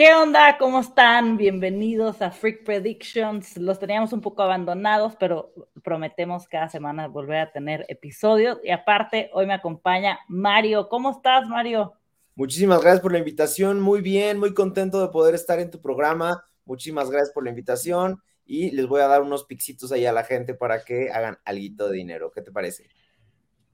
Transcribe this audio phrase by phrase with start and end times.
[0.00, 0.56] ¿Qué onda?
[0.56, 1.36] ¿Cómo están?
[1.36, 3.58] Bienvenidos a Freak Predictions.
[3.58, 5.52] Los teníamos un poco abandonados, pero
[5.84, 8.56] prometemos cada semana volver a tener episodios.
[8.64, 10.88] Y aparte, hoy me acompaña Mario.
[10.88, 11.92] ¿Cómo estás, Mario?
[12.34, 13.78] Muchísimas gracias por la invitación.
[13.78, 16.46] Muy bien, muy contento de poder estar en tu programa.
[16.64, 18.22] Muchísimas gracias por la invitación.
[18.46, 21.88] Y les voy a dar unos pixitos ahí a la gente para que hagan algo
[21.88, 22.30] de dinero.
[22.30, 22.88] ¿Qué te parece?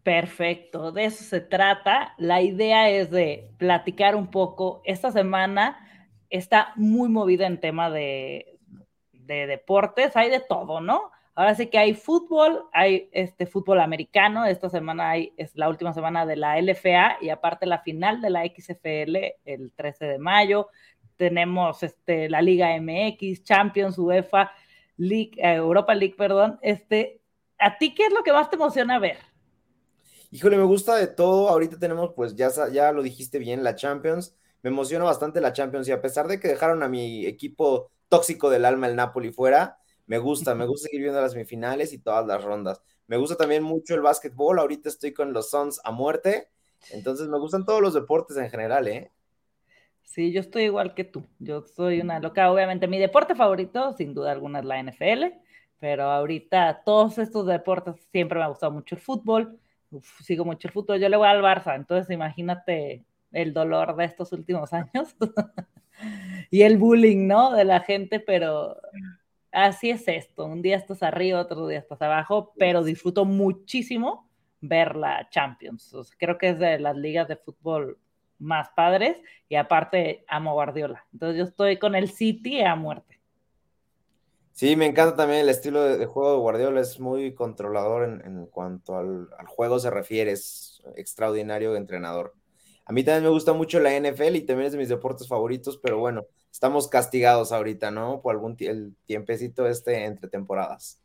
[0.02, 2.14] Perfecto, de eso se trata.
[2.18, 4.82] La idea es de platicar un poco.
[4.84, 5.85] Esta semana
[6.30, 8.58] está muy movida en tema de,
[9.12, 11.10] deportes, hay de todo, ¿no?
[11.34, 15.92] Ahora sí que hay fútbol, hay este fútbol americano, esta semana hay, es la última
[15.92, 20.68] semana de la LFA y aparte la final de la XFL el 13 de mayo,
[21.16, 24.52] tenemos este, la Liga MX, Champions, UEFA,
[24.96, 27.20] League, eh, Europa League, perdón, este,
[27.58, 29.18] ¿a ti qué es lo que más te emociona ver?
[30.30, 34.36] Híjole, me gusta de todo, ahorita tenemos, pues ya, ya lo dijiste bien, la Champions,
[34.62, 38.50] me emociona bastante la Champions y a pesar de que dejaron a mi equipo tóxico
[38.50, 42.26] del alma, el Napoli, fuera, me gusta, me gusta seguir viendo las semifinales y todas
[42.26, 42.82] las rondas.
[43.06, 46.48] Me gusta también mucho el básquetbol, ahorita estoy con los Suns a muerte,
[46.90, 49.12] entonces me gustan todos los deportes en general, ¿eh?
[50.02, 54.14] Sí, yo estoy igual que tú, yo soy una loca, obviamente mi deporte favorito, sin
[54.14, 55.24] duda alguna, es la NFL,
[55.78, 59.58] pero ahorita todos estos deportes siempre me ha gustado mucho el fútbol,
[60.22, 63.04] sigo mucho el fútbol, yo le voy al Barça, entonces imagínate
[63.36, 65.14] el dolor de estos últimos años
[66.50, 67.52] y el bullying, ¿no?
[67.52, 68.76] De la gente, pero
[69.52, 70.46] así es esto.
[70.46, 74.28] Un día estás arriba, otro día estás abajo, pero disfruto muchísimo
[74.62, 75.94] ver la Champions.
[76.18, 77.98] creo que es de las ligas de fútbol
[78.38, 79.18] más padres
[79.50, 81.04] y aparte amo Guardiola.
[81.12, 83.20] Entonces yo estoy con el City a muerte.
[84.52, 88.96] Sí, me encanta también el estilo de, juego de Guardiola, es muy controlador en, cuanto
[88.96, 92.32] al, al, juego se refiere, es extraordinario entrenador.
[92.86, 95.76] A mí también me gusta mucho la NFL y también es de mis deportes favoritos,
[95.76, 98.20] pero bueno, estamos castigados ahorita, ¿no?
[98.22, 101.02] Por algún el tiempecito este entre temporadas.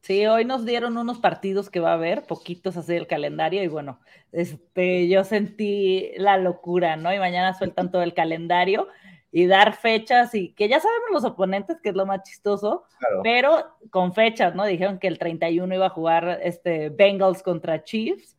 [0.00, 3.68] Sí, hoy nos dieron unos partidos que va a haber, poquitos así del calendario, y
[3.68, 4.00] bueno,
[4.32, 7.14] este, yo sentí la locura, ¿no?
[7.14, 8.88] Y mañana sueltan todo el calendario
[9.30, 12.82] y dar fechas y que ya sabemos los oponentes, que es lo más chistoso,
[13.22, 14.66] pero con fechas, ¿no?
[14.66, 18.36] Dijeron que el 31 iba a jugar este Bengals contra Chiefs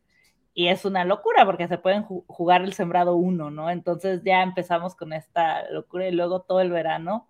[0.54, 3.70] y es una locura porque se pueden jugar el sembrado uno, ¿no?
[3.70, 7.28] Entonces ya empezamos con esta locura y luego todo el verano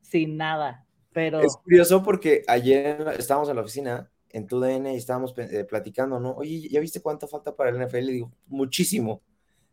[0.00, 0.86] sin nada.
[1.12, 1.40] Pero...
[1.40, 6.20] Es curioso porque ayer estábamos en la oficina en tu DN y estábamos eh, platicando,
[6.20, 6.32] ¿no?
[6.32, 8.06] Oye, ¿ya viste cuánto falta para el NFL?
[8.06, 9.20] Le digo, muchísimo.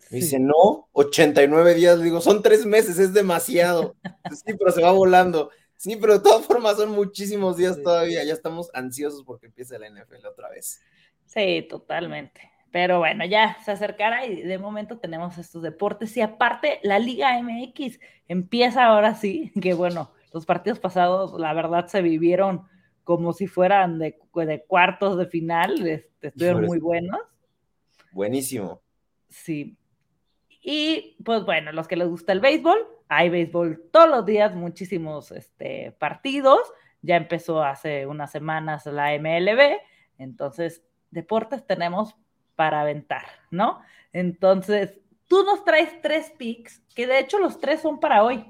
[0.10, 1.98] Me dice, no, 89 días.
[1.98, 3.96] Le digo, son tres meses, es demasiado.
[4.46, 5.52] sí, pero se va volando.
[5.78, 8.24] Sí, pero de todas formas son muchísimos días todavía.
[8.24, 10.80] Ya estamos ansiosos porque empiece la NFL otra vez.
[11.26, 12.51] Sí, totalmente.
[12.72, 16.16] Pero bueno, ya se acercará y de momento tenemos estos deportes.
[16.16, 21.88] Y aparte, la Liga MX empieza ahora sí, que bueno, los partidos pasados, la verdad,
[21.88, 22.68] se vivieron
[23.04, 24.18] como si fueran de,
[24.68, 27.20] cuartos de final, este, estuvieron muy buenos.
[28.12, 28.82] Buenísimo.
[29.28, 29.78] Sí.
[30.62, 32.78] Y pues bueno, los que les gusta el béisbol,
[33.10, 36.62] hay béisbol todos los días, muchísimos este, partidos.
[37.02, 39.80] Ya empezó hace unas semanas la MLB,
[40.20, 42.16] entonces deportes tenemos
[42.56, 43.82] para aventar, ¿no?
[44.14, 48.46] Entonces, tú nos traes tres picks, que de hecho los tres son para hoy.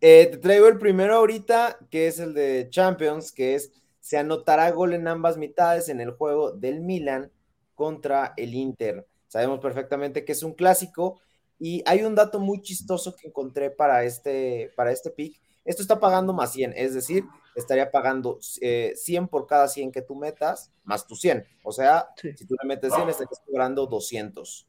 [0.00, 4.70] Eh, te traigo el primero ahorita, que es el de Champions, que es se anotará
[4.70, 7.32] gol en ambas mitades en el juego del Milan
[7.74, 9.06] contra el Inter.
[9.28, 11.22] Sabemos perfectamente que es un clásico
[11.58, 15.40] y hay un dato muy chistoso que encontré para este, para este pick.
[15.64, 20.02] Esto está pagando más 100, es decir, estaría pagando 100 eh, por cada 100 que
[20.02, 21.44] tú metas, más tu 100.
[21.62, 24.66] O sea, si tú le metes 100, estarías cobrando 200.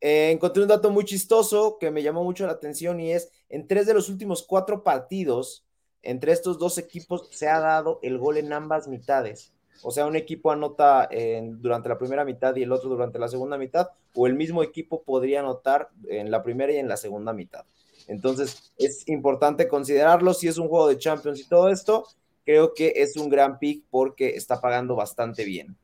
[0.00, 3.66] Eh, encontré un dato muy chistoso que me llamó mucho la atención y es, en
[3.66, 5.64] tres de los últimos cuatro partidos,
[6.02, 9.52] entre estos dos equipos se ha dado el gol en ambas mitades.
[9.82, 11.08] O sea, un equipo anota
[11.58, 15.02] durante la primera mitad y el otro durante la segunda mitad, o el mismo equipo
[15.02, 17.64] podría anotar en la primera y en la segunda mitad.
[18.06, 20.34] Entonces, es importante considerarlo.
[20.34, 22.06] Si es un juego de Champions y todo esto,
[22.44, 25.76] creo que es un gran pick porque está pagando bastante bien.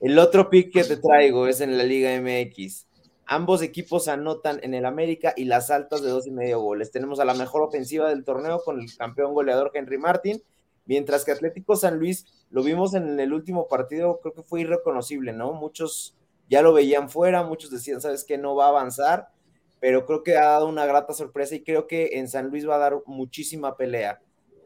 [0.00, 2.86] El otro pick que te traigo es en la Liga MX.
[3.26, 6.90] Ambos equipos anotan en el América y las altas de dos y medio goles.
[6.90, 10.42] Tenemos a la mejor ofensiva del torneo con el campeón goleador Henry Martin,
[10.84, 15.32] mientras que Atlético San Luis lo vimos en el último partido, creo que fue irreconocible,
[15.32, 15.54] ¿no?
[15.54, 16.14] Muchos
[16.50, 18.36] ya lo veían fuera, muchos decían, ¿sabes qué?
[18.36, 19.30] No va a avanzar
[19.84, 22.76] pero creo que ha dado una grata sorpresa y creo que en San Luis va
[22.76, 24.18] a dar muchísima pelea.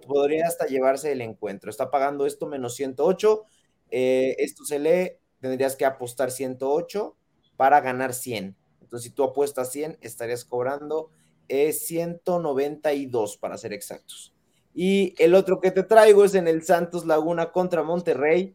[0.07, 1.71] Podría hasta llevarse el encuentro.
[1.71, 3.45] Está pagando esto menos 108.
[3.91, 7.17] Eh, esto se lee, tendrías que apostar 108
[7.57, 8.57] para ganar 100.
[8.81, 11.11] Entonces, si tú apuestas 100, estarías cobrando
[11.49, 14.33] es 192 para ser exactos.
[14.73, 18.55] Y el otro que te traigo es en el Santos Laguna contra Monterrey.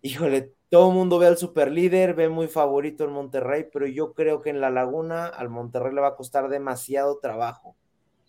[0.00, 4.42] Híjole, todo el mundo ve al superlíder, ve muy favorito el Monterrey, pero yo creo
[4.42, 7.76] que en la Laguna al Monterrey le va a costar demasiado trabajo.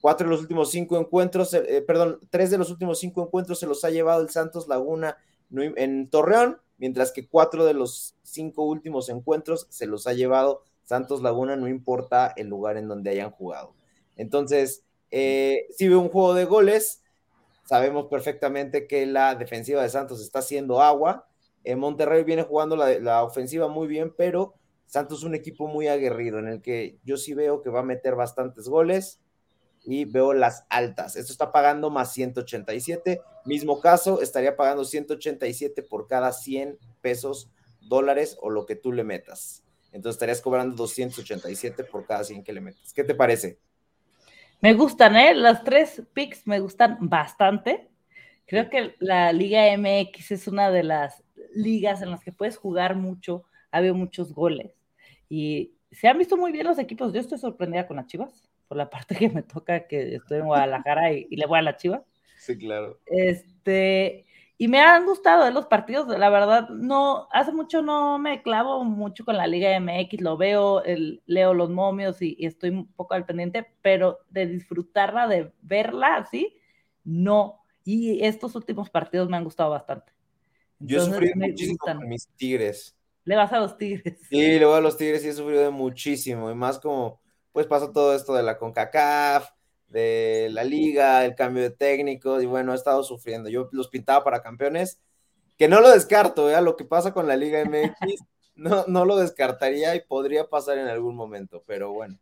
[0.02, 3.68] Cuatro de los últimos cinco encuentros, eh, perdón, tres de los últimos cinco encuentros se
[3.68, 5.18] los ha llevado el Santos Laguna
[5.52, 11.22] en Torreón, mientras que cuatro de los cinco últimos encuentros se los ha llevado Santos
[11.22, 13.74] Laguna, no importa el lugar en donde hayan jugado.
[14.16, 17.04] Entonces, eh, si ve un juego de goles,
[17.64, 21.29] sabemos perfectamente que la defensiva de Santos está haciendo agua.
[21.64, 25.88] En Monterrey viene jugando la, la ofensiva muy bien, pero Santos es un equipo muy
[25.88, 29.20] aguerrido en el que yo sí veo que va a meter bastantes goles
[29.84, 31.16] y veo las altas.
[31.16, 33.22] Esto está pagando más 187.
[33.46, 37.50] Mismo caso, estaría pagando 187 por cada 100 pesos,
[37.82, 39.64] dólares o lo que tú le metas.
[39.92, 42.94] Entonces estarías cobrando 287 por cada 100 que le metas.
[42.94, 43.60] ¿Qué te parece?
[44.62, 45.34] Me gustan, ¿eh?
[45.34, 47.90] Las tres picks me gustan bastante.
[48.46, 51.24] Creo que la Liga MX es una de las
[51.54, 54.72] ligas en las que puedes jugar mucho, ha habido muchos goles
[55.30, 57.14] y se han visto muy bien los equipos.
[57.14, 60.46] Yo estoy sorprendida con las Chivas, por la parte que me toca, que estoy en
[60.46, 62.02] Guadalajara y, y le voy a la Chivas.
[62.38, 63.00] Sí, claro.
[63.06, 64.26] Este,
[64.62, 69.24] y me han gustado los partidos, la verdad, no, hace mucho no me clavo mucho
[69.24, 73.26] con la Liga MX, lo veo, el, leo los momios y, estoy un poco al
[73.26, 76.58] pendiente, pero de disfrutarla, de verla así,
[77.06, 77.62] no.
[77.86, 80.12] Y estos últimos partidos me han gustado bastante.
[80.80, 82.96] Yo he sufrido muchísimo con mis Tigres.
[83.26, 84.18] ¿Le vas a los Tigres?
[84.30, 87.22] Sí, le voy a los Tigres y he sufrido de muchísimo, y más como,
[87.52, 89.50] pues pasó todo esto de la CONCACAF,
[89.88, 93.50] de la liga, el cambio de técnicos, y bueno, he estado sufriendo.
[93.50, 95.02] Yo los pintaba para campeones,
[95.58, 96.62] que no lo descarto, ¿eh?
[96.62, 97.94] lo que pasa con la Liga MX,
[98.56, 102.18] no, no lo descartaría y podría pasar en algún momento, pero bueno.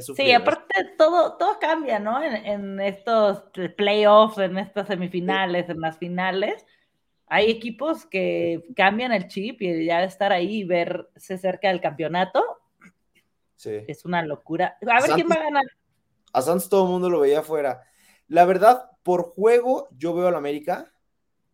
[0.00, 2.22] Sí, aparte todo, todo cambia, ¿no?
[2.22, 3.44] En, en estos
[3.76, 6.64] playoffs, en estas semifinales, en las finales.
[7.30, 12.42] Hay equipos que cambian el chip y ya estar ahí y verse cerca del campeonato.
[13.56, 13.84] Sí.
[13.86, 14.78] Es una locura.
[14.86, 15.64] A ver quién va a ganar.
[16.32, 17.82] A Santos todo el mundo lo veía afuera.
[18.28, 20.92] La verdad, por juego, yo veo al América.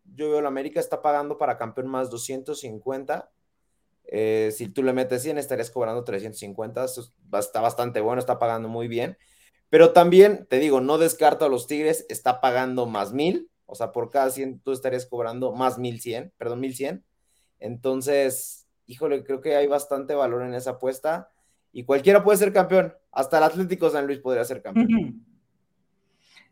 [0.03, 3.31] Yo veo al América, está pagando para campeón más 250.
[4.07, 6.85] Eh, si tú le metes 100, estarías cobrando 350.
[7.39, 9.17] está bastante bueno, está pagando muy bien.
[9.69, 13.49] Pero también, te digo, no descarto a los Tigres, está pagando más 1000.
[13.65, 17.03] O sea, por cada 100 tú estarías cobrando más 1100, perdón, 1100.
[17.59, 21.31] Entonces, híjole, creo que hay bastante valor en esa apuesta
[21.71, 22.93] y cualquiera puede ser campeón.
[23.11, 25.25] Hasta el Atlético San Luis podría ser campeón.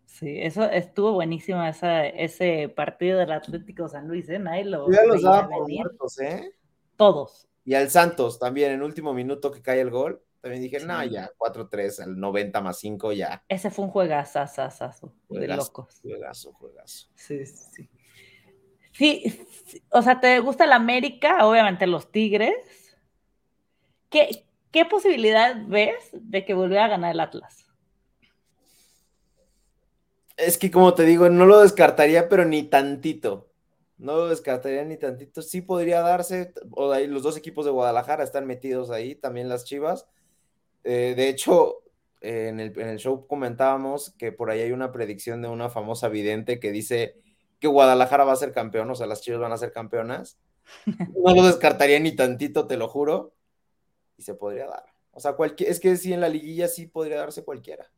[0.06, 4.39] Sí, eso estuvo buenísimo ese partido del Atlético San Luis, ¿eh?
[4.39, 6.54] Nadie lo ya los daba por muertos, ¿eh?
[6.95, 7.48] Todos.
[7.65, 11.31] Y al Santos también, en último minuto que cae el gol, también dije, no, ya,
[11.38, 13.45] 4-3, el 90 más 5 ya.
[13.48, 14.44] Ese fue un juegazo,
[15.30, 16.01] de locos.
[16.01, 17.07] Juegazo, juegazo.
[17.16, 17.90] Sí, sí.
[18.92, 19.48] Sí,
[19.90, 21.48] o sea, ¿te gusta el América?
[21.48, 22.57] Obviamente los Tigres.
[24.10, 27.66] ¿Qué, ¿Qué posibilidad ves de que vuelva a ganar el Atlas?
[30.36, 33.50] Es que como te digo, no lo descartaría, pero ni tantito.
[33.98, 35.41] No lo descartaría ni tantito.
[35.41, 39.63] Sí podría darse, o ahí los dos equipos de Guadalajara están metidos ahí, también las
[39.63, 40.06] Chivas.
[40.84, 41.84] Eh, de hecho,
[42.22, 46.10] en, el, en, el, show comentábamos que por ahí hay una predicción de una famosa
[46.10, 47.16] vidente que dice
[47.60, 50.40] que Guadalajara va a ser campeón, o sea, las Chivas van a ser campeonas.
[51.25, 53.34] No lo descartaría ni tantito, te lo juro
[54.18, 54.86] y se podría dar.
[55.12, 57.92] O sea, cualquier, es que sí, en la liguilla sí podría darse cualquiera.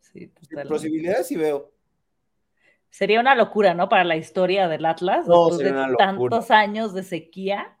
[0.00, 0.32] Sí,
[0.68, 1.72] Posibilidades sí veo.
[2.90, 3.88] Sería una locura, ¿no?
[3.88, 5.26] Para la historia del Atlas.
[5.26, 6.06] No, sería una locura.
[6.06, 7.78] Tantos años de sequía.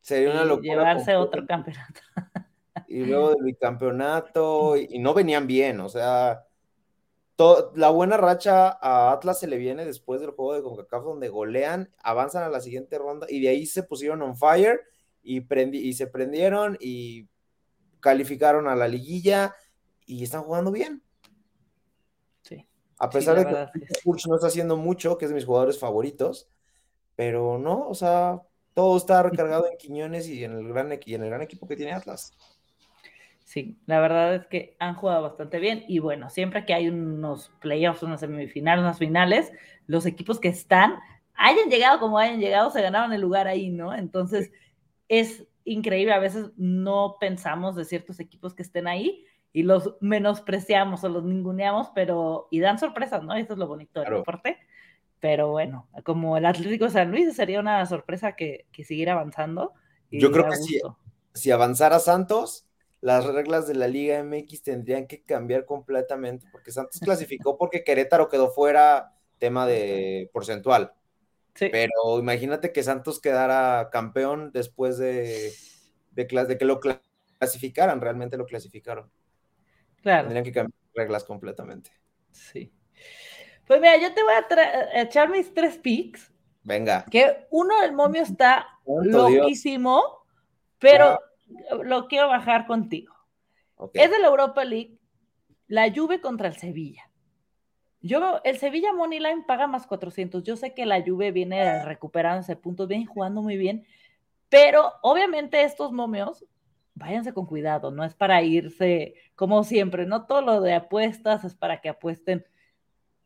[0.00, 0.68] Sería una locura.
[0.68, 2.00] Llevarse otro campeonato.
[2.88, 6.44] Y luego del bicampeonato, y, no venían bien, o sea,
[7.74, 11.92] la buena racha a Atlas se le viene después del juego de CONCACAF donde golean,
[12.02, 14.80] avanzan a la siguiente ronda y de ahí se pusieron on fire
[15.22, 15.42] y,
[15.76, 17.28] y se prendieron y
[18.00, 19.54] calificaron a la liguilla
[20.06, 21.02] y están jugando bien.
[22.42, 22.66] Sí.
[22.98, 26.48] A pesar de que Kurch no está haciendo mucho, que es de mis jugadores favoritos,
[27.16, 28.40] pero no, o sea,
[28.72, 31.76] todo está recargado en Quiñones y en el gran, y en el gran equipo que
[31.76, 32.32] tiene Atlas.
[33.46, 37.52] Sí, la verdad es que han jugado bastante bien y bueno, siempre que hay unos
[37.60, 39.52] playoffs, unas semifinales, unas finales,
[39.86, 40.96] los equipos que están,
[41.36, 43.94] hayan llegado como hayan llegado, se ganaron el lugar ahí, ¿no?
[43.94, 44.50] Entonces,
[45.06, 51.04] es increíble, a veces no pensamos de ciertos equipos que estén ahí y los menospreciamos
[51.04, 53.32] o los ninguneamos, pero y dan sorpresas, ¿no?
[53.34, 54.58] Eso es lo bonito del deporte.
[55.20, 59.72] Pero bueno, como el Atlético San Luis sería una sorpresa que, que siguiera avanzando.
[60.10, 60.80] Yo creo que si,
[61.32, 62.65] si avanzara Santos,
[63.06, 68.28] las reglas de la Liga MX tendrían que cambiar completamente, porque Santos clasificó porque Querétaro
[68.28, 70.92] quedó fuera tema de porcentual.
[71.54, 71.68] Sí.
[71.70, 75.52] Pero imagínate que Santos quedara campeón después de,
[76.10, 76.80] de, que lo
[77.38, 79.08] clasificaran, realmente lo clasificaron.
[80.02, 80.22] Claro.
[80.22, 81.92] Tendrían que cambiar reglas completamente.
[82.32, 82.72] Sí.
[83.68, 86.32] Pues mira, yo te voy a echar mis tres picks.
[86.64, 87.04] Venga.
[87.08, 90.26] Que uno, el momio está loquísimo,
[90.80, 91.20] pero
[91.84, 93.14] lo quiero bajar contigo.
[93.94, 94.98] Es de la Europa League,
[95.68, 97.10] la Juve contra el Sevilla.
[98.00, 100.42] Yo, el Sevilla Moneyline paga más 400.
[100.44, 103.86] Yo sé que la Juve viene recuperándose puntos, viene jugando muy bien,
[104.48, 106.44] pero obviamente estos momios,
[106.94, 111.54] váyanse con cuidado, no es para irse como siempre, no todo lo de apuestas es
[111.54, 112.46] para que apuesten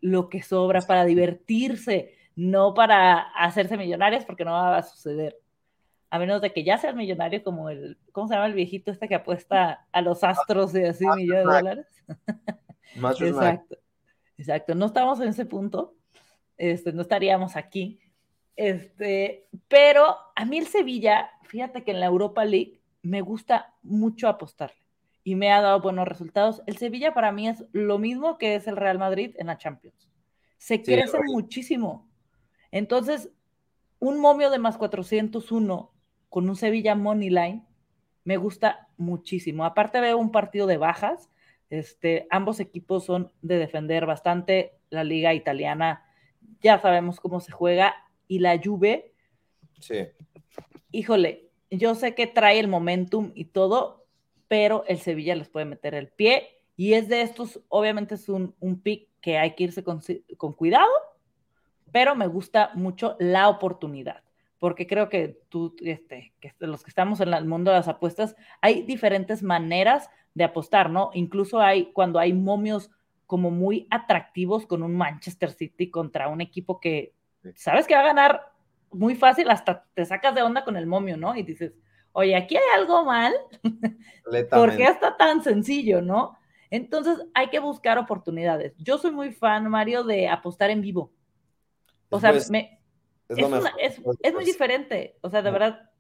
[0.01, 5.39] lo que sobra, para divertirse, no para hacerse millonarios, porque no va a suceder
[6.11, 9.09] a menos de que ya seas millonario como el, ¿cómo se llama el viejito este
[9.09, 11.87] que apuesta a los astros de así millones de dólares?
[13.21, 13.79] exacto,
[14.37, 15.95] exacto, no estamos en ese punto,
[16.57, 18.01] este, no estaríamos aquí,
[18.57, 24.29] este, pero a mí el Sevilla, fíjate que en la Europa League me gusta mucho
[24.29, 24.83] apostarle
[25.23, 26.63] y me ha dado buenos resultados.
[26.67, 30.11] El Sevilla para mí es lo mismo que es el Real Madrid en la Champions.
[30.59, 32.11] Se crece muchísimo.
[32.71, 33.31] Entonces,
[33.99, 35.93] un momio de más 401
[36.31, 37.63] con un Sevilla Money Line
[38.25, 39.65] me gusta muchísimo.
[39.65, 41.29] Aparte veo un partido de bajas.
[41.69, 44.79] Este, ambos equipos son de defender bastante.
[44.89, 46.05] La liga italiana
[46.61, 47.95] ya sabemos cómo se juega
[48.29, 49.13] y la Juve.
[49.81, 50.07] Sí.
[50.93, 54.07] Híjole, yo sé que trae el momentum y todo,
[54.49, 58.55] pero el Sevilla les puede meter el pie y es de estos, obviamente es un,
[58.61, 60.01] un pick que hay que irse con,
[60.37, 60.91] con cuidado,
[61.93, 64.23] pero me gusta mucho la oportunidad
[64.61, 68.37] porque creo que tú, este, que los que estamos en el mundo de las apuestas,
[68.61, 71.11] hay diferentes maneras de apostar, ¿no?
[71.15, 72.91] Incluso hay, cuando hay momios
[73.27, 77.15] como muy atractivos con un Manchester City contra un equipo que
[77.55, 78.53] sabes que va a ganar
[78.93, 81.35] muy fácil, hasta te sacas de onda con el momio, ¿no?
[81.35, 81.73] Y dices,
[82.13, 83.33] oye, aquí hay algo mal,
[84.51, 86.37] ¿por qué está tan sencillo, no?
[86.69, 88.75] Entonces hay que buscar oportunidades.
[88.77, 91.13] Yo soy muy fan, Mario, de apostar en vivo.
[92.11, 92.80] O sea, me,
[93.79, 95.17] es, muy diferente.
[95.21, 95.91] O sea, de verdad,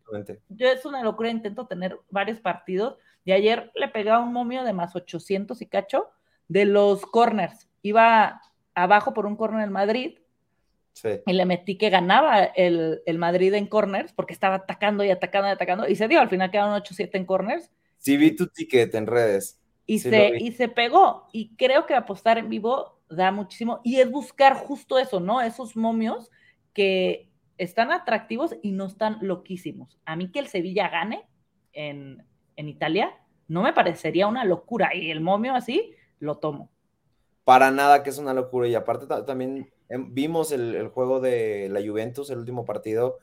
[0.48, 2.96] yo es una locura, intento tener varios partidos.
[3.24, 6.08] Y ayer le pegaba un momio de más 800 y cacho
[6.48, 7.68] de los corners.
[7.82, 8.40] Iba
[8.74, 10.18] abajo por un corner en Madrid.
[11.24, 15.52] Y le metí que ganaba el, Madrid en corners porque estaba atacando y atacando y
[15.52, 15.88] atacando.
[15.88, 17.70] Y se dio, al final quedaron 8-7 en corners.
[17.98, 19.58] Sí, vi tu ticket en redes.
[19.86, 21.28] Y, se, y se pegó.
[21.32, 23.80] Y creo que apostar en vivo da muchísimo.
[23.82, 25.40] Y es buscar justo eso, ¿no?
[25.40, 26.30] Esos momios
[26.72, 29.98] que están atractivos y no están loquísimos.
[30.06, 31.28] A mí que el Sevilla gane
[31.72, 32.24] en,
[32.56, 33.14] Italia
[33.48, 36.70] no me parecería una locura y el momio así lo tomo.
[37.44, 41.80] Para nada que es una locura y aparte también em, vimos el, juego de la
[41.80, 43.18] Juventus, el último partido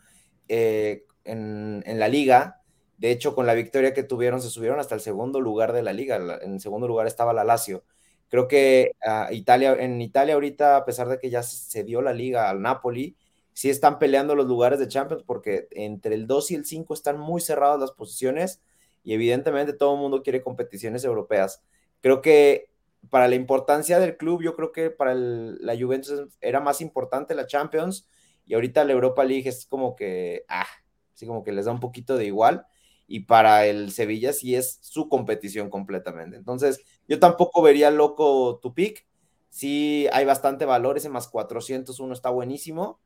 [0.48, 2.62] eh, en, la liga.
[2.98, 5.94] De hecho, con la victoria que tuvieron, se subieron hasta el segundo lugar de la
[5.94, 6.16] liga.
[6.42, 7.84] En el segundo lugar estaba la Lazio.
[8.27, 12.13] Creo que ah, Italia, en Italia ahorita, a pesar de que ya se dio la
[12.13, 13.16] liga al Napoli,
[13.58, 17.18] sí están peleando los lugares de Champions porque entre el 2 y el 5 están
[17.18, 18.62] muy cerradas las posiciones
[19.04, 21.64] y evidentemente todo el mundo quiere competiciones europeas.
[22.02, 22.70] Creo que
[23.10, 27.48] para la importancia del club, yo creo que para la Juventus era más importante la
[27.48, 28.08] Champions
[28.46, 30.68] y ahorita la Europa League es como que, ah,
[31.16, 32.68] así como que les da un poquito de igual
[33.08, 36.38] y para el Sevilla sí es su competición completamente.
[36.38, 39.08] Entonces, yo tampoco vería loco tu pick.
[39.50, 43.00] Sí hay bastante valor, ese más 401 está buenísimo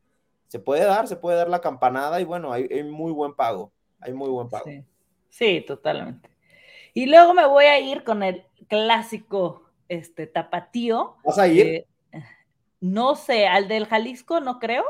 [0.52, 4.12] se puede dar, se puede dar la campanada y bueno, hay, muy buen pago, hay
[4.12, 4.66] muy buen pago.
[5.30, 5.64] Sí.
[5.66, 6.30] totalmente.
[6.94, 11.16] Y luego me voy a ir con el clásico este, tapatío.
[11.24, 11.88] ¿Vas a ir?
[12.82, 14.84] no sé, al del Jalisco no creo,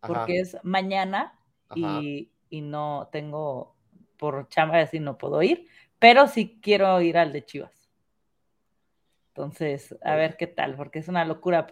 [0.00, 1.38] porque es mañana
[1.74, 3.76] y, no tengo,
[4.16, 7.90] por chamba así no puedo ir, pero sí quiero ir al de Chivas.
[9.28, 11.66] Entonces, a ver qué tal, porque es una locura,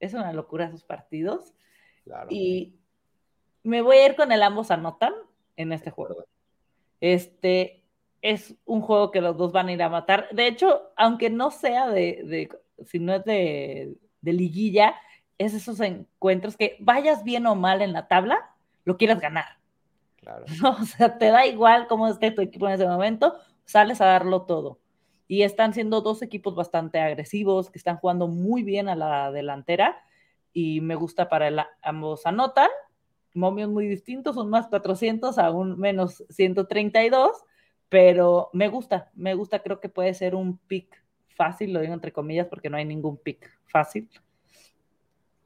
[0.00, 1.54] es una locura esos partidos.
[2.30, 2.74] Y
[3.62, 5.12] me voy a ir con el ambos anotan
[5.56, 6.24] en este juego.
[7.00, 7.84] Este
[8.22, 10.28] es un juego que los dos van a ir a matar.
[10.32, 12.48] De hecho, aunque no sea de,
[12.84, 14.94] si no es de, liguilla,
[15.38, 19.58] es esos encuentros que vayas bien o mal en la tabla, lo quieras ganar.
[20.16, 20.44] Claro.
[20.80, 24.42] O sea, te da igual cómo esté tu equipo en ese momento, sales a darlo
[24.42, 24.80] todo.
[25.28, 30.02] Y están siendo dos equipos bastante agresivos, que están jugando muy bien a la delantera
[30.52, 32.70] y me gusta para el, ambos anotan,
[33.34, 37.44] momios muy distintos, son más 400 a un menos 132,
[37.88, 42.12] pero me gusta, me gusta, creo que puede ser un pick fácil, lo digo entre
[42.12, 44.08] comillas porque no hay ningún pick fácil.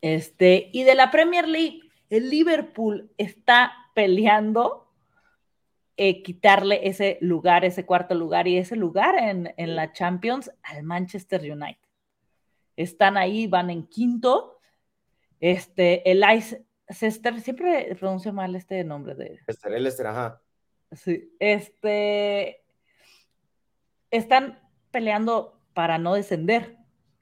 [0.00, 1.80] Este, y de la Premier League,
[2.10, 4.88] el Liverpool está peleando
[5.96, 10.82] eh, quitarle ese lugar, ese cuarto lugar y ese lugar en, en la Champions al
[10.82, 11.88] Manchester United.
[12.76, 14.51] Están ahí, van en quinto.
[15.42, 19.40] Este, el Leicester, siempre pronuncio mal este nombre de.
[19.48, 20.40] Leicester, el Leicester, ajá.
[20.92, 22.62] Sí, este.
[24.12, 24.60] Están
[24.92, 26.76] peleando para no descender,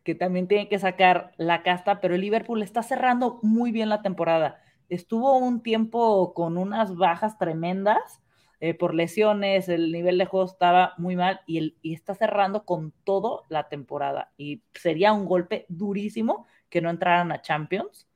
[0.04, 4.02] que también tienen que sacar la casta, pero el Liverpool está cerrando muy bien la
[4.02, 4.60] temporada.
[4.90, 8.20] Estuvo un tiempo con unas bajas tremendas
[8.62, 12.66] eh, por lesiones, el nivel de juego estaba muy mal y, el, y está cerrando
[12.66, 14.34] con todo la temporada.
[14.36, 18.09] Y sería un golpe durísimo que no entraran a Champions.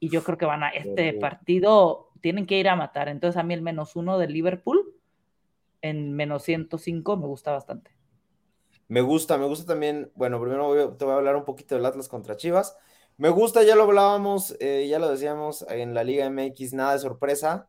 [0.00, 3.08] Y yo creo que van a este partido, tienen que ir a matar.
[3.08, 4.94] Entonces a mí el menos uno del Liverpool
[5.82, 7.90] en menos 105 me gusta bastante.
[8.88, 10.10] Me gusta, me gusta también.
[10.14, 12.76] Bueno, primero te voy a hablar un poquito del Atlas contra Chivas.
[13.16, 17.00] Me gusta, ya lo hablábamos, eh, ya lo decíamos en la Liga MX, nada de
[17.00, 17.68] sorpresa.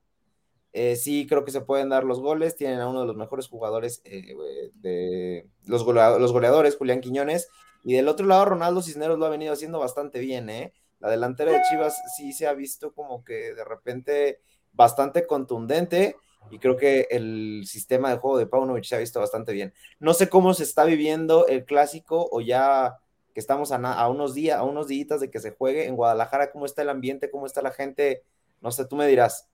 [0.71, 2.55] Eh, sí, creo que se pueden dar los goles.
[2.55, 4.35] Tienen a uno de los mejores jugadores eh,
[4.75, 7.49] de los, los, goleadores, Julián Quiñones.
[7.83, 10.73] Y del otro lado, Ronaldo Cisneros lo ha venido haciendo bastante bien, ¿eh?
[10.99, 14.41] La delantera de Chivas sí se ha visto como que de repente
[14.73, 16.15] bastante contundente
[16.51, 19.73] y creo que el sistema de juego de Paunovic se ha visto bastante bien.
[19.99, 22.97] No sé cómo se está viviendo el clásico o ya
[23.33, 26.65] que estamos a, unos días, a unos días de que se juegue en Guadalajara, cómo
[26.65, 28.23] está el ambiente, cómo está la gente,
[28.61, 29.49] no sé, tú me dirás.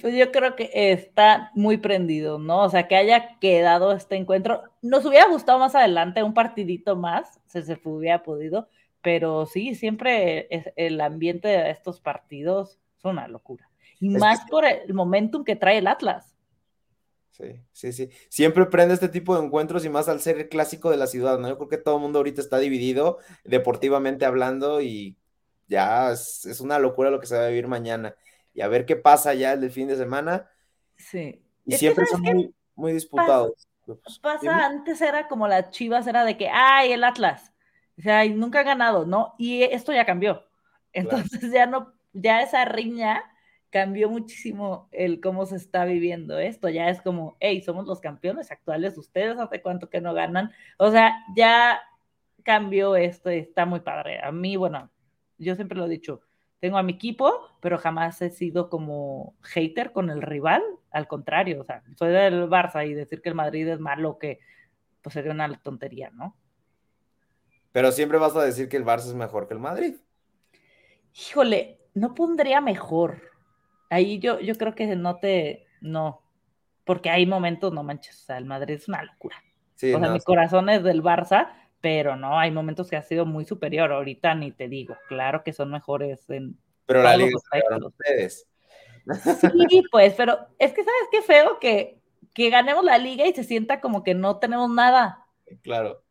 [0.00, 2.62] Pues yo creo que está muy prendido, ¿no?
[2.62, 4.62] O sea, que haya quedado este encuentro.
[4.80, 8.68] Nos hubiera gustado más adelante un partidito más, se hubiera podido,
[9.04, 13.70] pero sí, siempre el ambiente de estos partidos es una locura.
[14.00, 16.34] Y más por el momentum que trae el Atlas.
[17.30, 18.08] Sí, sí, sí.
[18.30, 21.38] Siempre prende este tipo de encuentros y más al ser el clásico de la ciudad,
[21.38, 21.48] ¿no?
[21.48, 25.18] Yo creo que todo el mundo ahorita está dividido deportivamente hablando y
[25.68, 28.16] ya es, una locura lo que se va a vivir mañana.
[28.54, 30.48] Y a ver qué pasa ya el fin de semana.
[30.96, 31.44] Sí.
[31.66, 33.68] Y siempre son muy, muy disputados.
[33.86, 37.53] Pasa, pasa antes era como las chivas, era de que, ay, el Atlas.
[37.98, 39.34] O sea, nunca ha ganado, ¿no?
[39.38, 40.44] Y esto ya cambió.
[40.92, 43.22] Entonces ya no, ya esa riña
[43.70, 46.68] cambió muchísimo el cómo se está viviendo esto.
[46.68, 50.52] Ya es como, hey, somos los campeones actuales, ustedes hace cuánto que no ganan.
[50.78, 51.80] O sea, ya
[52.44, 54.20] cambió esto y está muy padre.
[54.22, 54.90] A mí, bueno,
[55.38, 56.20] yo siempre lo he dicho,
[56.60, 60.62] tengo a mi equipo, pero jamás he sido como hater con el rival.
[60.92, 64.38] Al contrario, o sea, soy del Barça y decir que el Madrid es malo, que
[65.02, 66.36] pues sería una tontería, ¿no?
[67.74, 69.96] Pero siempre vas a decir que el Barça es mejor que el Madrid.
[71.12, 73.34] Híjole, no pondría mejor
[73.90, 76.22] Ahí yo, yo creo que no te, no,
[76.84, 79.36] porque hay momentos, no manches, o sea, el Madrid es una locura.
[79.74, 83.44] o sea, mi corazón es del Barça, pero no, hay momentos que ha sido muy
[83.44, 83.92] superior.
[83.92, 86.58] Ahorita ni te digo, claro que son mejores en.
[86.86, 87.36] Pero la liga
[87.86, 88.48] ustedes.
[89.68, 92.00] Sí, pues, pero es que sabes qué feo que,
[92.32, 95.26] que ganemos la liga y se sienta como que no tenemos nada.
[95.62, 96.03] Claro.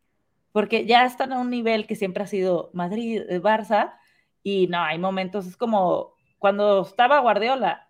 [0.54, 3.96] Porque ya están a un nivel que siempre ha sido Madrid, eh, Barça,
[4.42, 7.90] y no, hay momentos, es como cuando estaba Guardiola,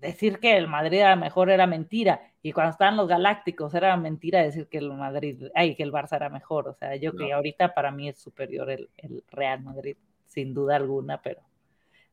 [0.00, 2.20] decir que el Madrid era mejor era mentira.
[2.42, 6.16] Y cuando estaban los Galácticos era mentira decir que el Madrid, ay, que el Barça
[6.16, 6.68] era mejor.
[6.68, 8.88] O sea, yo que ahorita para mí es superior el,
[9.30, 11.40] Real Madrid, sin duda alguna, pero,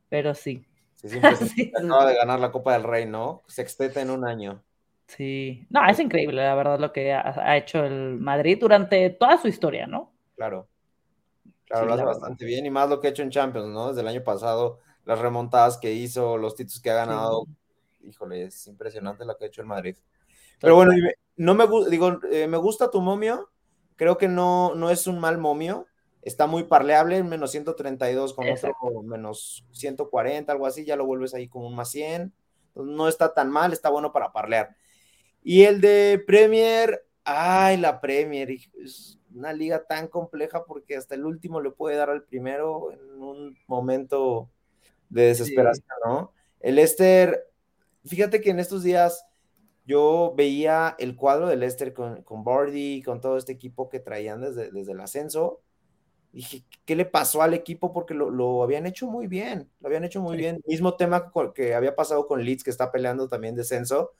[0.08, 0.64] pero sí.
[0.94, 1.18] Sí, se
[1.76, 3.42] acaba de ganar la Copa del Rey, ¿no?
[3.46, 4.62] Sexteta en un año.
[5.06, 9.48] Sí, no, es increíble, la verdad, lo que ha, hecho el Madrid durante toda su
[9.48, 10.12] historia, ¿no?
[10.36, 10.68] Claro.
[11.66, 13.88] Claro, lo hace bastante bien y más lo que ha hecho en Champions, ¿no?
[13.88, 17.46] Desde el año pasado las remontadas que hizo, los títulos que ha ganado.
[18.02, 19.96] Híjole, es impresionante lo que ha hecho el Madrid.
[20.60, 20.92] Pero bueno,
[21.36, 23.50] no me, digo, eh, me gusta tu momio.
[23.96, 25.86] Creo que no, no es un mal momio.
[26.22, 30.84] Está muy parleable, menos 132 con otro menos 140, algo así.
[30.84, 32.32] Ya lo vuelves ahí como un más 100.
[32.74, 34.74] no está tan mal, está bueno para parlear.
[35.44, 41.26] Y el de Premier, ay, la Premier, es una liga tan compleja porque hasta el
[41.26, 44.50] último le puede dar al primero en un momento
[45.10, 46.32] de desesperación, ¿no?
[46.60, 47.46] El Leicester,
[48.06, 49.26] fíjate que en estos días
[49.84, 54.40] yo veía el cuadro del Leicester con, con Bardi, con todo este equipo que traían
[54.40, 55.60] desde, desde el ascenso.
[56.32, 57.92] Y dije, ¿qué le pasó al equipo?
[57.92, 60.62] Porque lo, habían hecho muy bien, lo habían hecho muy bien.
[60.66, 64.14] Mismo tema que había pasado con Leeds, que está peleando también descenso,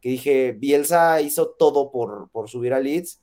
[0.00, 3.22] que dije, Bielsa hizo todo por, por subir a Leeds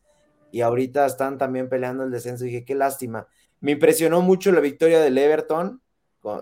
[0.52, 2.44] y ahorita están también peleando el descenso.
[2.44, 3.28] dije, qué lástima.
[3.60, 5.82] Me impresionó mucho la victoria del Everton,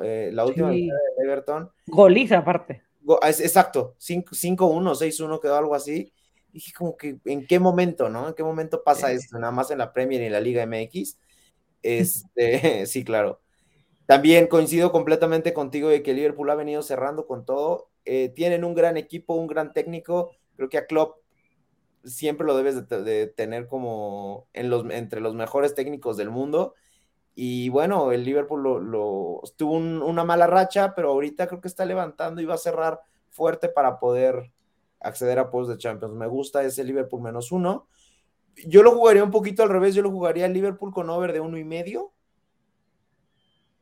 [0.03, 0.89] eh, la última de
[1.23, 1.71] Everton.
[1.87, 2.83] Goliza aparte.
[3.23, 6.11] Exacto, 5-1, 6-1 quedó algo así.
[6.51, 8.29] dije como que, ¿en qué momento, no?
[8.29, 9.37] ¿En qué momento pasa esto?
[9.37, 11.17] Nada más en la Premier y en la Liga MX.
[11.87, 13.41] Este, sí, claro.
[14.07, 17.91] También coincido completamente contigo de que Liverpool ha venido cerrando con todo.
[18.05, 20.31] Eh, tienen un gran equipo, un gran técnico.
[20.55, 21.17] Creo que a Klopp
[22.03, 26.75] siempre lo debes de, tener como en los, entre los mejores técnicos del mundo.
[27.33, 32.41] Y bueno, el Liverpool lo, tuvo una mala racha, pero ahorita creo que está levantando
[32.41, 34.53] y va a cerrar fuerte para poder
[35.01, 36.13] acceder a puestos de Champions.
[36.15, 37.87] Me gusta ese Liverpool menos uno.
[38.65, 41.57] Yo lo jugaría un poquito al revés, yo lo jugaría Liverpool con over de uno
[41.57, 42.13] y medio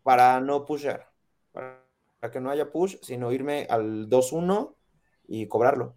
[0.02, 1.10] para no pushar,
[2.32, 4.76] que no haya push, sino irme al 2-1
[5.28, 5.96] y cobrarlo.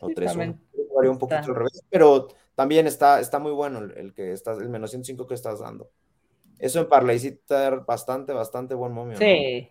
[0.00, 0.58] O 3-1.
[1.08, 4.90] un poquito al revés, pero también está, está muy bueno el, que estás, el menos
[4.90, 5.90] 105 que estás dando.
[6.58, 9.16] Eso en Parlaycita bastante, bastante buen momio.
[9.18, 9.68] Sí.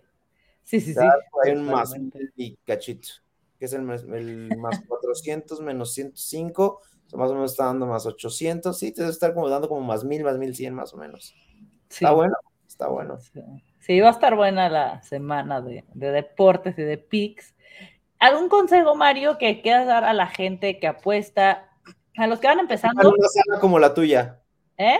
[0.64, 1.00] Sí, sí, sí.
[1.44, 1.94] Hay un más
[2.36, 3.10] y cachito,
[3.60, 6.82] que es el, el más 400 menos 105,
[7.14, 10.04] más o menos está dando más 800, sí, te debe estar como dando como más
[10.04, 11.36] 1000, más 1100 más o menos.
[11.90, 12.36] Está bueno.
[12.68, 13.20] Está bueno.
[13.20, 13.42] Sí.
[14.02, 17.54] Va a estar buena la semana de, deportes y de picks.
[18.19, 21.69] ¿Algún consejo, Mario, que quieras dar a la gente que apuesta,
[22.17, 23.08] a los que van empezando?
[23.08, 24.41] Una sala como la tuya.
[24.78, 24.98] ¿Eh?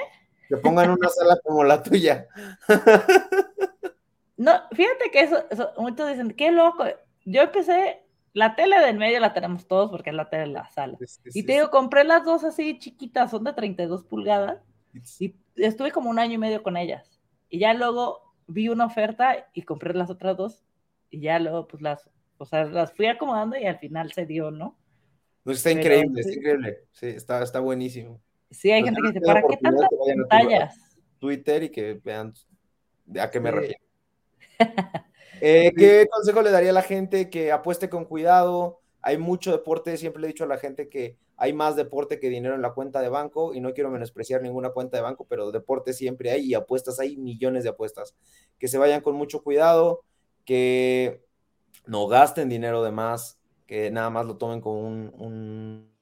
[0.48, 2.28] Que pongan una sala como la tuya.
[4.38, 5.46] no, fíjate que eso,
[5.78, 6.86] muchos dicen, qué loco.
[7.24, 10.70] Yo empecé, la tele del medio la tenemos todos porque es la tele de la
[10.70, 10.98] sala.
[11.34, 14.60] y te digo, compré las dos así chiquitas, son de 32 pulgadas.
[15.20, 17.20] Y estuve como un año y medio con ellas.
[17.50, 20.64] Y ya luego vi una oferta y compré las otras dos.
[21.10, 24.52] Y ya luego, pues las, o sea, las fui acomodando y al final se dio,
[24.52, 24.78] ¿no?
[25.44, 26.80] Pues está increíble, está increíble.
[26.92, 28.20] Sí, está, está buenísimo.
[28.50, 30.98] Sí, hay gente que dice, ¿para qué tantas pantallas?
[31.20, 32.34] Twitter y que vean
[33.20, 33.80] a qué me refiero.
[35.42, 38.80] Eh, ¿Qué consejo le daría a la gente que apueste con cuidado?
[39.08, 42.28] Hay mucho deporte, siempre le he dicho a la gente que hay más deporte que
[42.28, 45.52] dinero en la cuenta de banco y no quiero menospreciar ninguna cuenta de banco, pero
[45.52, 48.16] deporte siempre hay y apuestas hay millones de apuestas.
[48.58, 50.02] Que se vayan con mucho cuidado,
[50.44, 51.24] que
[51.86, 55.94] no gasten dinero de más, que nada más lo tomen como un,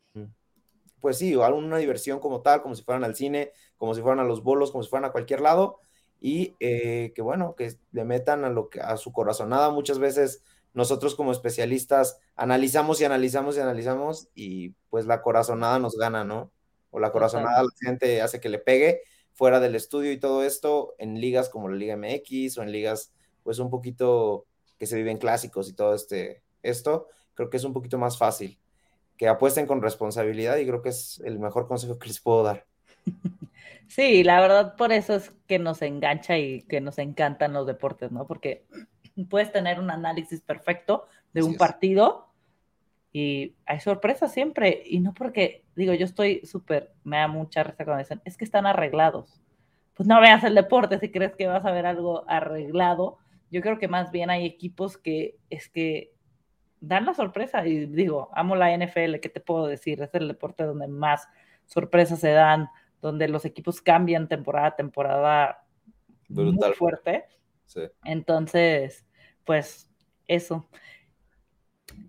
[1.01, 4.23] pues sí, alguna diversión como tal, como si fueran al cine, como si fueran a
[4.23, 5.81] los bolos, como si fueran a cualquier lado
[6.21, 10.41] y eh, que bueno, que le metan a, lo que, a su corazonada muchas veces
[10.73, 16.51] nosotros como especialistas analizamos y analizamos y analizamos y pues la corazonada nos gana, ¿no?
[16.91, 19.01] O la corazonada la gente hace que le pegue
[19.33, 23.13] fuera del estudio y todo esto en ligas como la Liga MX o en ligas
[23.43, 24.45] pues un poquito
[24.79, 28.59] que se viven clásicos y todo este esto, creo que es un poquito más fácil.
[29.17, 32.65] Que apuesten con responsabilidad y creo que es el mejor consejo que les puedo dar.
[33.87, 38.11] Sí, la verdad por eso es que nos engancha y que nos encantan los deportes,
[38.11, 38.25] ¿no?
[38.25, 38.65] Porque
[39.29, 42.27] puedes tener un análisis perfecto de un partido
[43.11, 44.81] y hay sorpresas siempre.
[44.85, 48.43] Y no porque, digo, yo estoy súper, me da mucha risa cuando dicen, es que
[48.43, 49.39] están arreglados.
[49.93, 53.19] Pues no veas el deporte si crees que vas a ver algo arreglado.
[53.51, 56.11] Yo creo que más bien hay equipos que es que
[56.81, 57.65] dan la sorpresa.
[57.67, 60.01] Y digo, amo la NFL, ¿qué te puedo decir?
[60.01, 61.27] Es el deporte donde más
[61.65, 65.63] sorpresas se dan, donde los equipos cambian temporada a temporada
[66.29, 67.25] muy fuerte.
[68.03, 69.05] Entonces,
[69.45, 69.89] pues
[70.27, 70.67] eso.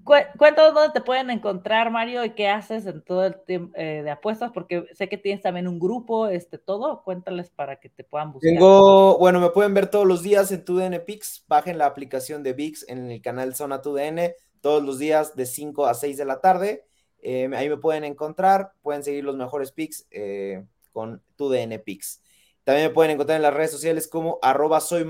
[0.05, 4.11] Cuéntanos dónde te pueden encontrar, Mario, y qué haces en todo el tiempo eh, de
[4.11, 7.03] apuestas, porque sé que tienes también un grupo, este, todo.
[7.03, 8.53] Cuéntales para que te puedan buscar.
[8.53, 11.45] Tengo, bueno, me pueden ver todos los días en TUDN Pix.
[11.49, 15.87] Bajen la aplicación de VIX en el canal Zona TUDN todos los días de 5
[15.87, 16.87] a 6 de la tarde.
[17.21, 22.21] Eh, ahí me pueden encontrar, pueden seguir los mejores Pix eh, con TUDN Pix.
[22.65, 25.05] También me pueden encontrar en las redes sociales como arroba soy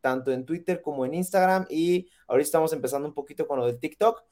[0.00, 1.66] tanto en Twitter como en Instagram.
[1.70, 4.22] Y ahorita estamos empezando un poquito con lo del TikTok.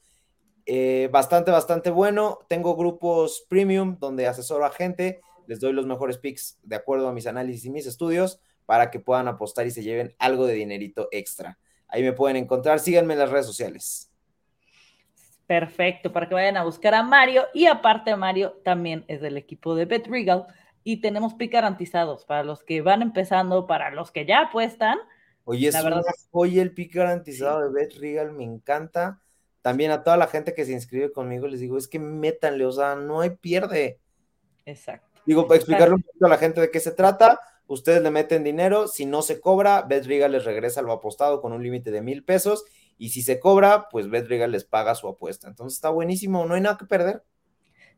[0.65, 2.39] Eh, bastante, bastante bueno.
[2.47, 7.13] Tengo grupos premium donde asesoro a gente, les doy los mejores picks de acuerdo a
[7.13, 11.07] mis análisis y mis estudios para que puedan apostar y se lleven algo de dinerito
[11.11, 11.57] extra.
[11.87, 12.79] Ahí me pueden encontrar.
[12.79, 14.11] Síganme en las redes sociales.
[15.47, 17.45] Perfecto, para que vayan a buscar a Mario.
[17.53, 20.45] Y aparte, Mario también es del equipo de Bet Regal
[20.87, 24.97] y tenemos pick garantizados para los que van empezando, para los que ya apuestan.
[25.43, 29.21] Oye, es verdad, oye el pick garantizado de Bet Regal, me encanta.
[29.61, 32.71] También a toda la gente que se inscribe conmigo les digo, es que métanle, o
[32.71, 33.99] sea, no hay pierde.
[34.65, 35.19] Exacto.
[35.25, 38.45] Digo, para explicarle un poquito a la gente de qué se trata, ustedes le meten
[38.45, 42.01] dinero, si no se cobra, Bet Regal les regresa lo apostado con un límite de
[42.01, 42.63] mil pesos,
[42.97, 45.49] y si se cobra, pues Bet Regal les paga su apuesta.
[45.49, 47.23] Entonces está buenísimo, no hay nada que perder.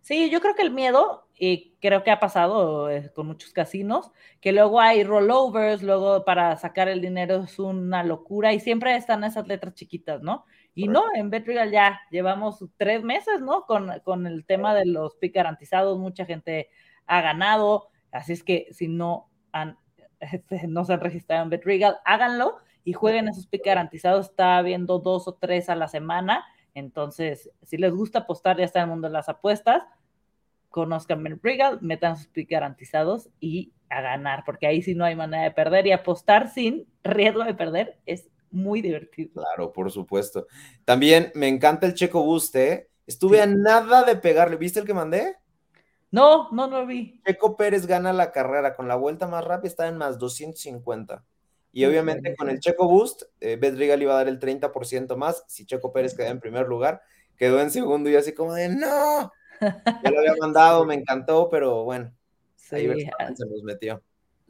[0.01, 4.11] Sí, yo creo que el miedo, y creo que ha pasado eh, con muchos casinos,
[4.41, 9.23] que luego hay rollovers, luego para sacar el dinero es una locura y siempre están
[9.23, 10.45] esas letras chiquitas, ¿no?
[10.73, 13.65] Y no, en BetRegal ya llevamos tres meses, ¿no?
[13.65, 16.69] Con, con el tema de los pick garantizados, mucha gente
[17.05, 19.77] ha ganado, así es que si no han,
[20.19, 24.99] este, no se han registrado en BetRegal, háganlo y jueguen esos pick garantizados, está viendo
[24.99, 26.45] dos o tres a la semana
[26.79, 29.83] entonces, si les gusta apostar, ya está en el mundo de las apuestas,
[30.69, 35.43] conozcan Regal, metan sus picks garantizados y a ganar, porque ahí sí no hay manera
[35.43, 39.31] de perder y apostar sin riesgo de perder es muy divertido.
[39.33, 40.47] Claro, por supuesto.
[40.85, 42.73] También me encanta el Checo Buste.
[42.73, 42.89] ¿eh?
[43.05, 44.57] Estuve a nada de pegarle.
[44.57, 45.37] ¿Viste el que mandé?
[46.11, 47.21] No, no lo vi.
[47.25, 51.23] Checo Pérez gana la carrera con la vuelta más rápida, está en más 250.
[51.71, 55.43] Y obviamente con el Checo Boost, eh, Bedrigal iba a dar el 30% más.
[55.47, 57.01] Si Checo Pérez queda en primer lugar,
[57.37, 59.31] quedó en segundo y así como de no.
[60.03, 62.13] Ya lo había mandado, me encantó, pero bueno.
[62.71, 62.87] ahí
[63.19, 63.29] ah.
[63.35, 64.01] se nos metió.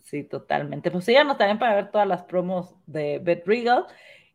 [0.03, 0.91] Sí, totalmente.
[0.91, 3.85] Pues síganos también para ver todas las promos de Bedrigal.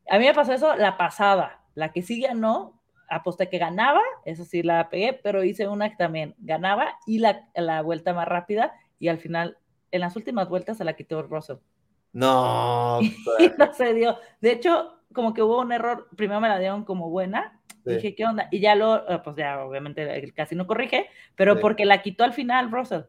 [0.08, 1.62] A mí me pasó eso la pasada.
[1.74, 5.96] La que sí ganó, aposté que ganaba, eso sí la pegué, pero hice una que
[5.96, 8.72] también ganaba y la, la vuelta más rápida.
[8.98, 9.58] Y al final,
[9.90, 11.56] en las últimas vueltas, se la quitó Russell.
[12.14, 13.00] No.
[13.58, 14.16] no se dio.
[14.40, 16.08] De hecho, como que hubo un error.
[16.16, 17.60] Primero me la dieron como buena.
[17.84, 18.48] Dije, ¿qué onda?
[18.50, 22.32] Y ya lo, eh, pues ya obviamente el casino corrige, pero porque la quitó al
[22.32, 23.02] final Russell.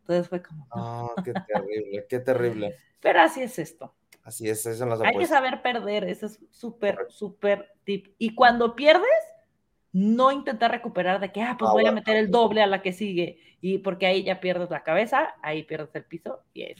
[0.00, 0.66] Entonces fue como.
[0.70, 2.76] Ah, qué terrible, qué terrible.
[3.00, 3.94] Pero así es esto.
[4.22, 8.14] Así es, eso las Hay que saber perder, eso es súper, súper tip.
[8.18, 9.04] Y cuando pierdes,
[9.92, 12.82] no intentar recuperar de que, ah, pues ah, voy a meter el doble a la
[12.82, 13.38] que sigue.
[13.60, 16.74] Y porque ahí ya pierdes la cabeza, ahí pierdes el piso y ahí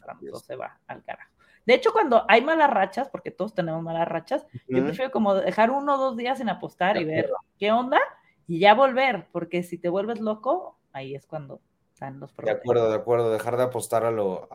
[0.44, 1.35] se va al carajo.
[1.66, 5.70] De hecho, cuando hay malas rachas, porque todos tenemos malas rachas, yo prefiero como dejar
[5.70, 8.00] uno o dos días sin apostar y ver qué onda
[8.46, 11.60] y ya volver, porque si te vuelves loco, ahí es cuando
[11.92, 12.56] están los problemas.
[12.56, 14.48] De acuerdo, de acuerdo, dejar de apostar a lo,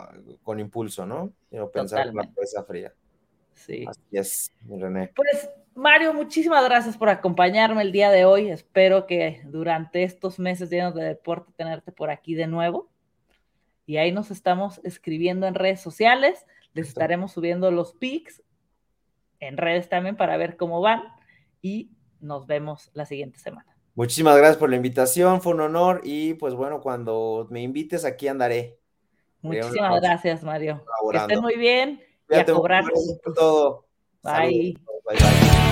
[0.43, 1.33] con impulso, ¿no?
[1.51, 2.93] Y pensar en la cabeza fría.
[3.53, 3.85] Sí.
[3.87, 5.11] Así es, René.
[5.15, 8.49] Pues, Mario, muchísimas gracias por acompañarme el día de hoy.
[8.49, 12.89] Espero que durante estos meses llenos de deporte tenerte por aquí de nuevo.
[13.85, 16.45] Y ahí nos estamos escribiendo en redes sociales.
[16.73, 18.41] Les estaremos subiendo los pics
[19.39, 21.01] en redes también para ver cómo van
[21.61, 23.75] y nos vemos la siguiente semana.
[23.95, 28.27] Muchísimas gracias por la invitación, fue un honor y pues bueno, cuando me invites aquí
[28.27, 28.79] andaré.
[29.41, 30.85] Muchísimas gracias, Mario.
[31.11, 32.85] Que estén muy bien y a cobrar.
[33.35, 33.85] Todo.
[34.23, 35.70] bye, bye.